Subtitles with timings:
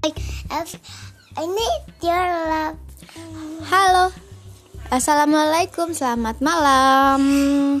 [0.00, 1.68] Ini
[2.00, 2.80] dia love.
[3.68, 4.08] Halo.
[4.88, 7.20] Assalamualaikum, selamat malam.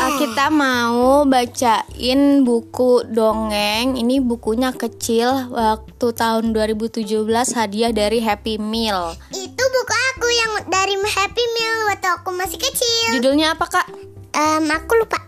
[0.00, 4.00] Ah, kita mau bacain buku dongeng.
[4.00, 7.04] Ini bukunya kecil waktu tahun 2017
[7.52, 9.12] hadiah dari Happy Meal.
[9.28, 13.20] Itu buku aku yang dari Happy Meal waktu aku masih kecil.
[13.20, 13.86] Judulnya apa, Kak?
[14.32, 15.20] Em, aku lupa.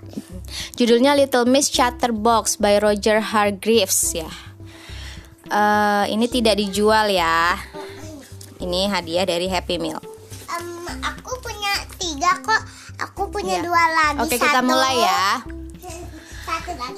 [0.75, 4.31] Judulnya Little Miss Chatterbox by Roger Hargreaves ya.
[5.45, 7.59] Eh, ini tidak dijual ya.
[8.57, 9.99] Ini hadiah dari Happy Meal.
[10.49, 10.67] Em,
[11.03, 12.63] aku punya tiga kok.
[13.03, 13.63] Aku punya Ya.
[13.63, 14.19] dua lagi.
[14.23, 14.67] Oke, kita Satu.
[14.67, 15.27] mulai ya.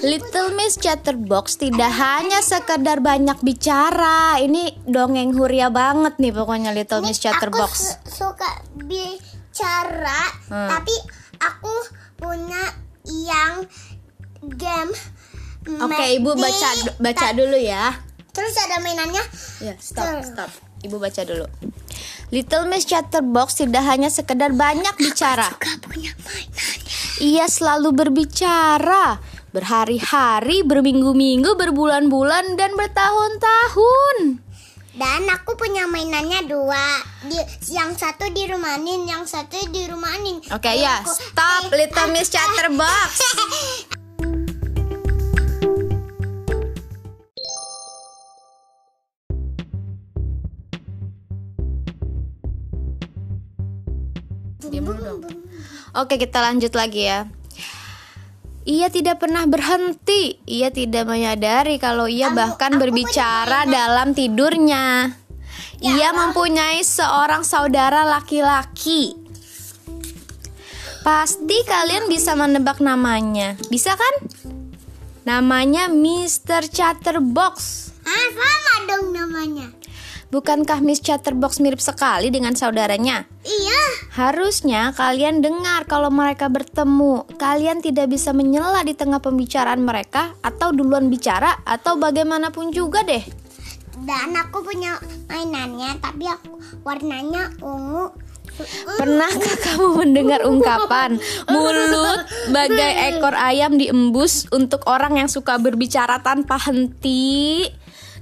[0.02, 4.36] Little Miss Chatterbox tidak hanya sekedar banyak bicara.
[4.36, 7.72] Ini dongeng huria banget nih pokoknya Little Ini Miss Chatterbox.
[7.72, 10.68] Aku su- suka bicara, Hmm.
[10.70, 10.94] tapi
[11.38, 11.72] aku
[12.14, 12.60] punya
[13.04, 13.68] yang
[14.58, 14.92] game.
[15.80, 16.96] Oke, Ibu Magic.
[17.00, 17.96] baca baca dulu ya.
[18.34, 19.24] Terus ada mainannya.
[19.62, 20.50] Ya, stop, stop.
[20.84, 21.46] Ibu baca dulu.
[22.28, 25.48] Little Miss Chatterbox tidak hanya sekedar banyak bicara.
[25.56, 26.92] Gak punya mainannya.
[27.24, 29.22] Ia selalu berbicara
[29.54, 34.43] berhari-hari, berminggu-minggu, berbulan-bulan dan bertahun-tahun.
[34.94, 37.02] Dan aku punya mainannya dua.
[37.26, 37.34] Di,
[37.74, 40.38] yang satu di rumah Nin, yang satu di rumah Nin.
[40.54, 43.10] Oke Jadi ya, aku- stop eh, Little Miss Chatterbox.
[54.64, 55.20] Diam dulu dong.
[55.94, 57.28] Oke, kita lanjut lagi ya.
[58.64, 60.40] Ia tidak pernah berhenti.
[60.48, 65.12] Ia tidak menyadari kalau ia bahkan berbicara dalam tidurnya.
[65.84, 69.20] Ia mempunyai seorang saudara laki-laki.
[71.04, 73.52] Pasti kalian bisa menebak namanya.
[73.68, 74.14] Bisa kan?
[75.28, 76.64] Namanya Mr.
[76.72, 77.92] Chatterbox.
[78.08, 79.68] Ah, sama dong namanya.
[80.34, 83.22] Bukankah Miss Chatterbox mirip sekali dengan saudaranya?
[83.46, 83.82] Iya.
[84.18, 87.22] Harusnya kalian dengar kalau mereka bertemu.
[87.38, 93.22] Kalian tidak bisa menyela di tengah pembicaraan mereka atau duluan bicara atau bagaimanapun juga deh.
[94.02, 94.98] Dan aku punya
[95.30, 98.10] mainannya, tapi aku warnanya ungu.
[98.98, 106.58] Pernahkah kamu mendengar ungkapan mulut bagai ekor ayam diembus untuk orang yang suka berbicara tanpa
[106.58, 107.66] henti?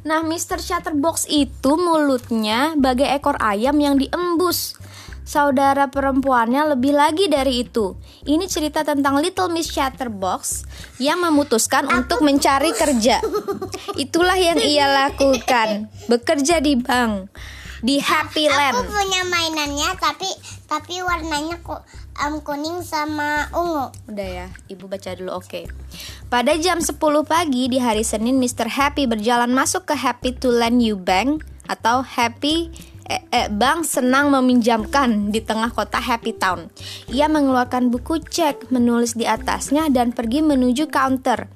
[0.02, 0.58] Nah, Mr.
[0.58, 4.74] Chatterbox itu mulutnya bagai ekor ayam yang diembus.
[5.22, 7.94] Saudara perempuannya lebih lagi dari itu.
[8.26, 10.66] Ini cerita tentang Little Miss Chatterbox
[10.98, 13.22] yang memutuskan untuk mencari kerja.
[13.94, 17.30] Itulah yang ia lakukan, bekerja di bank
[17.82, 18.86] di Happy Land.
[18.86, 20.30] Aku punya mainannya, tapi
[20.70, 21.82] tapi warnanya kok
[22.20, 23.88] em, kuning sama ungu.
[24.10, 25.68] Udah ya, ibu baca dulu oke.
[26.28, 28.68] Pada jam 10 pagi di hari Senin, Mr.
[28.68, 32.72] Happy berjalan masuk ke Happy to Lend You Bank atau Happy
[33.08, 36.68] eh, eh, Bank senang meminjamkan di tengah kota Happy Town.
[37.12, 41.48] Ia mengeluarkan buku cek, menulis di atasnya dan pergi menuju counter.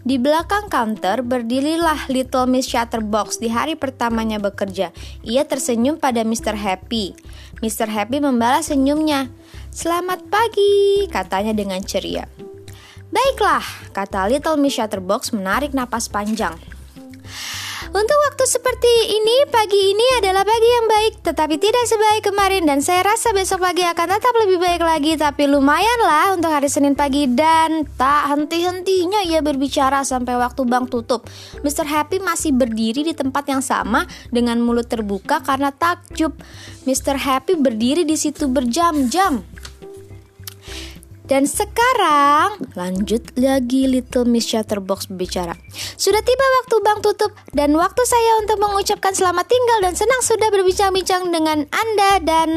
[0.00, 4.96] Di belakang counter berdirilah Little Miss Chatterbox di hari pertamanya bekerja.
[5.20, 6.56] Ia tersenyum pada Mr.
[6.56, 7.12] Happy.
[7.60, 7.92] Mr.
[7.92, 9.28] Happy membalas senyumnya.
[9.70, 12.26] Selamat pagi, katanya dengan ceria.
[13.14, 13.62] Baiklah,
[13.94, 16.58] kata Little Miss Chatterbox menarik napas panjang.
[17.90, 22.78] Untuk waktu seperti ini, pagi ini adalah pagi yang baik, tetapi tidak sebaik kemarin dan
[22.82, 27.26] saya rasa besok pagi akan tetap lebih baik lagi, tapi lumayanlah untuk hari Senin pagi
[27.30, 31.26] dan tak henti-hentinya ia berbicara sampai waktu bank tutup.
[31.66, 31.86] Mr.
[31.86, 36.34] Happy masih berdiri di tempat yang sama dengan mulut terbuka karena takjub.
[36.86, 37.18] Mr.
[37.18, 39.42] Happy berdiri di situ berjam-jam.
[41.30, 45.54] Dan sekarang lanjut lagi Little Miss Chatterbox berbicara.
[45.94, 50.50] Sudah tiba waktu bank tutup dan waktu saya untuk mengucapkan selamat tinggal dan senang sudah
[50.50, 52.50] berbincang-bincang dengan Anda dan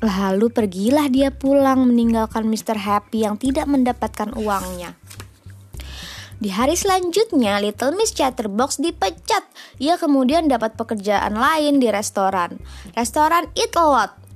[0.00, 2.80] lalu pergilah dia pulang meninggalkan Mr.
[2.80, 4.96] Happy yang tidak mendapatkan uangnya.
[6.40, 9.44] Di hari selanjutnya, Little Miss Chatterbox dipecat.
[9.84, 12.56] Ia kemudian dapat pekerjaan lain di restoran.
[12.96, 14.27] Restoran Eat A Lot.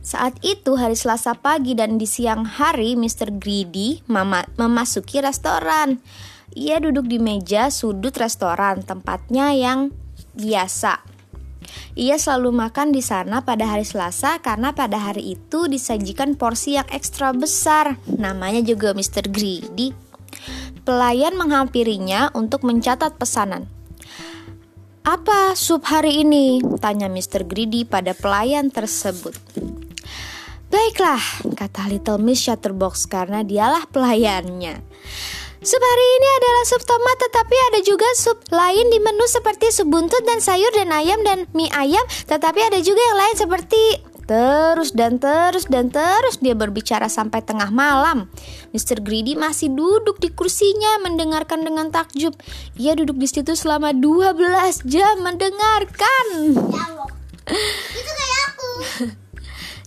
[0.00, 3.36] Saat itu hari Selasa pagi dan di siang hari Mr.
[3.36, 6.00] Greedy mama- memasuki restoran.
[6.56, 9.92] Ia duduk di meja sudut restoran, tempatnya yang
[10.34, 11.04] biasa.
[11.94, 16.88] Ia selalu makan di sana pada hari Selasa karena pada hari itu disajikan porsi yang
[16.88, 18.00] ekstra besar.
[18.08, 19.28] Namanya juga Mr.
[19.28, 19.92] Greedy.
[20.82, 23.68] Pelayan menghampirinya untuk mencatat pesanan.
[25.04, 26.60] Apa sup hari ini?
[26.80, 27.44] Tanya Mr.
[27.44, 29.36] Greedy pada pelayan tersebut.
[30.70, 31.22] Baiklah,
[31.58, 34.78] kata Little Miss Shutterbox karena dialah pelayannya.
[35.60, 39.92] Sup hari ini adalah sup tomat tetapi ada juga sup lain di menu seperti sup
[39.92, 43.82] buntut dan sayur dan ayam dan mie ayam tetapi ada juga yang lain seperti
[44.30, 48.30] Terus dan terus dan terus dia berbicara sampai tengah malam.
[48.70, 49.02] Mr.
[49.02, 52.38] Greedy masih duduk di kursinya mendengarkan dengan takjub.
[52.78, 56.26] Ia duduk di situ selama 12 jam mendengarkan.
[57.90, 58.70] Itu kayak aku.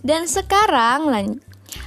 [0.04, 1.40] Dan sekarang lan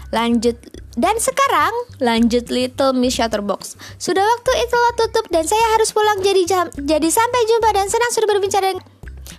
[0.09, 0.57] lanjut
[0.97, 3.77] dan sekarang lanjut Little Miss Shutterbox.
[4.01, 8.09] Sudah waktu itulah tutup dan saya harus pulang jadi jam, jadi sampai jumpa dan senang
[8.09, 8.97] sudah berbicara dengan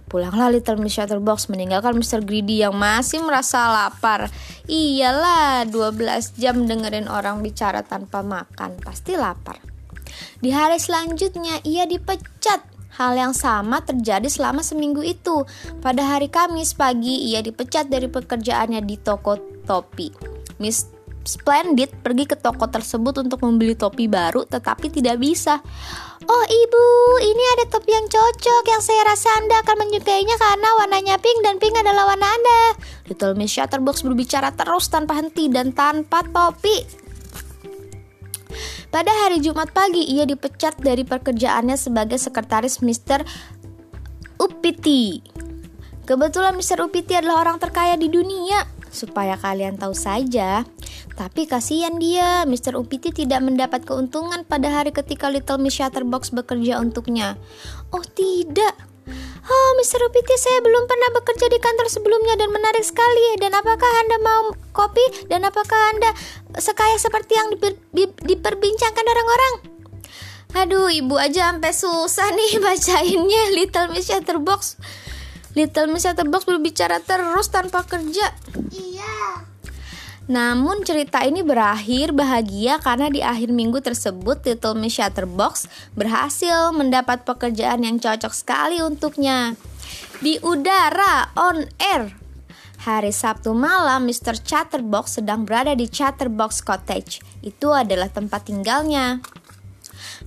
[0.09, 2.25] Pulanglah Little Miss Shutterbox meninggalkan Mr.
[2.25, 4.33] Greedy yang masih merasa lapar.
[4.65, 9.61] Iyalah, 12 jam dengerin orang bicara tanpa makan, pasti lapar.
[10.41, 12.78] Di hari selanjutnya ia dipecat.
[12.99, 15.47] Hal yang sama terjadi selama seminggu itu.
[15.79, 20.11] Pada hari Kamis pagi ia dipecat dari pekerjaannya di toko topi.
[20.59, 20.91] Miss
[21.29, 25.61] Splendid pergi ke toko tersebut untuk membeli topi baru tetapi tidak bisa.
[26.25, 26.87] Oh ibu,
[27.21, 31.61] ini ada topi yang cocok yang saya rasa Anda akan menyukainya karena warnanya pink dan
[31.61, 32.61] pink adalah warna Anda.
[33.13, 37.08] Little Miss Shutterbox berbicara terus tanpa henti dan tanpa topi.
[38.89, 43.21] Pada hari Jumat pagi, ia dipecat dari pekerjaannya sebagai sekretaris Mr.
[44.41, 45.21] Upiti.
[46.09, 46.81] Kebetulan Mr.
[46.89, 48.65] Upiti adalah orang terkaya di dunia.
[48.89, 50.65] Supaya kalian tahu saja,
[51.21, 52.81] tapi kasihan dia, Mr.
[52.81, 57.37] Upiti tidak mendapat keuntungan pada hari ketika Little Miss Shutterbox bekerja untuknya.
[57.93, 58.73] Oh tidak,
[59.49, 60.05] Oh, Mr.
[60.05, 63.41] Upiti, saya belum pernah bekerja di kantor sebelumnya dan menarik sekali.
[63.41, 64.45] Dan apakah Anda mau
[64.77, 65.25] kopi?
[65.27, 66.13] Dan apakah Anda
[66.61, 69.55] sekaya seperti yang diper, di, diperbincangkan orang-orang?
[70.57, 74.77] Aduh, ibu aja sampai susah nih bacainnya Little Miss Shutterbox.
[75.57, 78.37] Little Miss Shutterbox berbicara terus tanpa kerja.
[78.73, 79.48] Iya.
[80.29, 85.65] Namun cerita ini berakhir bahagia karena di akhir minggu tersebut Little Miss Shutterbox
[85.97, 89.57] berhasil mendapat pekerjaan yang cocok sekali untuknya.
[90.21, 92.13] Di udara on air.
[92.85, 94.39] Hari Sabtu malam Mr.
[94.39, 97.25] Chatterbox sedang berada di Chatterbox Cottage.
[97.41, 99.25] Itu adalah tempat tinggalnya.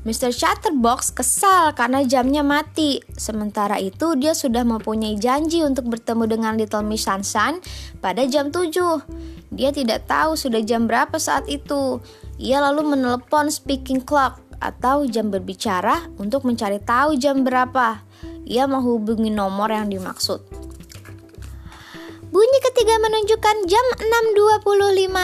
[0.02, 0.34] Mr.
[0.34, 3.06] Chatterbox kesal karena jamnya mati.
[3.14, 7.62] Sementara itu dia sudah mempunyai janji untuk bertemu dengan Little Miss Sunshine
[8.02, 9.41] pada jam 7.
[9.52, 12.00] Dia tidak tahu sudah jam berapa saat itu.
[12.40, 18.00] Ia lalu menelepon speaking clock atau jam berbicara untuk mencari tahu jam berapa.
[18.48, 20.40] Ia menghubungi nomor yang dimaksud.
[22.32, 23.86] Bunyi ketiga menunjukkan jam
[24.40, 25.20] 6.25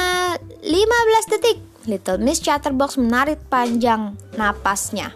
[0.59, 1.57] 15 detik.
[1.88, 5.15] Little Miss Chatterbox menarik panjang napasnya.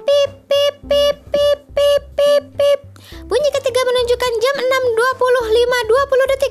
[0.00, 2.80] Pip pip pip pip pip pip pip.
[3.28, 4.56] Bunyi ketiga menunjukkan jam
[4.96, 6.49] 6.25 20 detik.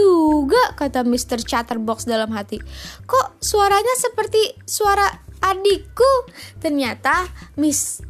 [0.00, 1.44] Juga kata Mr.
[1.44, 2.56] Chatterbox dalam hati.
[3.04, 5.06] Kok suaranya seperti suara
[5.44, 6.32] adikku?
[6.60, 7.28] Ternyata
[7.60, 8.00] Miss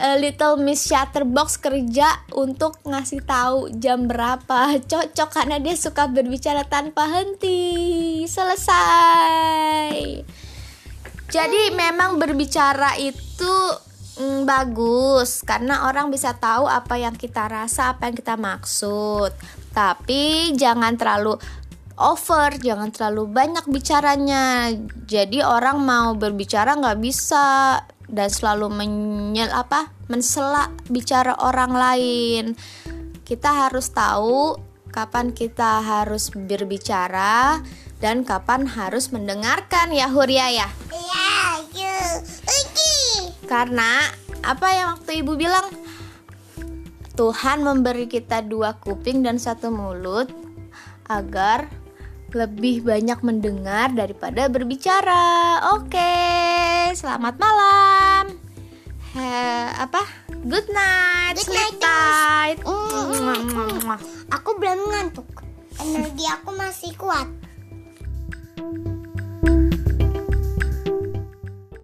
[0.00, 4.80] uh, Little Miss Chatterbox kerja untuk ngasih tahu jam berapa.
[4.82, 8.24] Cocok karena dia suka berbicara tanpa henti.
[8.24, 9.92] Selesai.
[11.30, 13.54] Jadi memang berbicara itu
[14.18, 19.34] mm, bagus karena orang bisa tahu apa yang kita rasa, apa yang kita maksud.
[19.74, 21.34] Tapi jangan terlalu
[21.98, 24.70] over, jangan terlalu banyak bicaranya.
[25.06, 27.78] Jadi orang mau berbicara nggak bisa
[28.10, 32.44] dan selalu menyel apa mensela bicara orang lain.
[33.24, 34.58] Kita harus tahu
[34.94, 37.58] kapan kita harus berbicara
[37.98, 40.68] dan kapan harus mendengarkan ya Huria ya.
[43.54, 44.10] Karena
[44.42, 45.70] apa yang waktu ibu bilang
[47.14, 50.26] Tuhan memberi kita dua kuping dan satu mulut
[51.06, 51.70] agar
[52.34, 55.62] lebih banyak mendengar daripada berbicara.
[55.78, 56.18] Oke,
[56.98, 58.34] selamat malam.
[59.14, 59.22] He,
[59.70, 60.02] apa?
[60.42, 61.38] Good night.
[61.38, 62.58] Good sleep night, tight.
[62.66, 63.86] Mm.
[64.34, 65.30] Aku belum ngantuk.
[65.78, 67.30] Energi aku masih kuat.